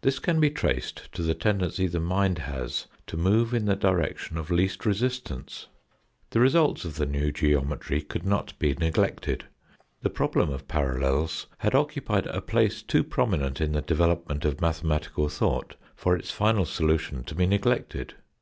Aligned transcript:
This 0.00 0.18
can 0.18 0.40
be 0.40 0.48
traced 0.48 1.12
to 1.12 1.22
the 1.22 1.34
tendency 1.34 1.86
the 1.86 2.00
mind 2.00 2.38
has 2.38 2.86
to 3.06 3.18
move 3.18 3.52
in 3.52 3.66
the 3.66 3.76
direction 3.76 4.38
of 4.38 4.50
least 4.50 4.86
resistance. 4.86 5.66
The 6.30 6.40
results 6.40 6.86
of 6.86 6.94
the 6.96 7.04
new 7.04 7.30
geometry 7.30 8.00
could 8.00 8.24
not 8.24 8.58
be 8.58 8.72
neglected, 8.72 9.44
the 10.00 10.08
problem 10.08 10.48
of 10.48 10.66
parallels 10.68 11.48
had 11.58 11.74
occupied 11.74 12.24
a 12.28 12.40
place 12.40 12.80
too 12.80 13.04
prominent 13.04 13.60
in 13.60 13.72
the 13.72 13.82
development 13.82 14.46
of 14.46 14.58
mathematical 14.62 15.28
thought 15.28 15.74
for 15.94 16.16
its 16.16 16.30
final 16.30 16.64
solution 16.64 17.22
to 17.24 17.34
be 17.34 17.44
neglected. 17.44 18.14